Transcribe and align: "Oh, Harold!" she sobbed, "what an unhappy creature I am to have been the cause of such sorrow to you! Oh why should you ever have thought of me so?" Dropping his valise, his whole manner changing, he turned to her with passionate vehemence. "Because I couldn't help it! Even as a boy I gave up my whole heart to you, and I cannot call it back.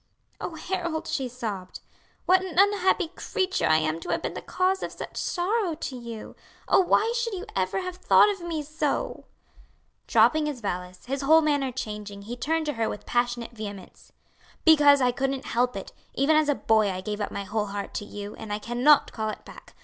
"Oh, 0.39 0.55
Harold!" 0.55 1.07
she 1.07 1.29
sobbed, 1.29 1.79
"what 2.25 2.41
an 2.41 2.55
unhappy 2.57 3.09
creature 3.09 3.67
I 3.67 3.77
am 3.77 3.99
to 3.99 4.09
have 4.09 4.23
been 4.23 4.33
the 4.33 4.41
cause 4.41 4.81
of 4.81 4.91
such 4.91 5.15
sorrow 5.15 5.75
to 5.75 5.95
you! 5.95 6.35
Oh 6.67 6.79
why 6.79 7.13
should 7.15 7.35
you 7.35 7.45
ever 7.55 7.81
have 7.81 7.97
thought 7.97 8.27
of 8.31 8.41
me 8.41 8.63
so?" 8.63 9.25
Dropping 10.07 10.47
his 10.47 10.59
valise, 10.59 11.05
his 11.05 11.21
whole 11.21 11.41
manner 11.41 11.71
changing, 11.71 12.23
he 12.23 12.35
turned 12.35 12.65
to 12.65 12.73
her 12.73 12.89
with 12.89 13.05
passionate 13.05 13.51
vehemence. 13.51 14.11
"Because 14.65 15.01
I 15.01 15.11
couldn't 15.11 15.45
help 15.45 15.75
it! 15.75 15.91
Even 16.15 16.35
as 16.35 16.49
a 16.49 16.55
boy 16.55 16.89
I 16.89 17.01
gave 17.01 17.21
up 17.21 17.29
my 17.31 17.43
whole 17.43 17.67
heart 17.67 17.93
to 17.93 18.03
you, 18.05 18.33
and 18.37 18.51
I 18.51 18.57
cannot 18.57 19.11
call 19.11 19.29
it 19.29 19.45
back. 19.45 19.75